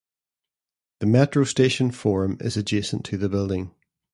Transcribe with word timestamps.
The 0.99 1.05
Metro 1.05 1.43
station 1.43 1.91
Forum 1.91 2.37
is 2.39 2.57
adjacent 2.57 3.05
to 3.05 3.19
the 3.19 3.29
building. 3.29 3.69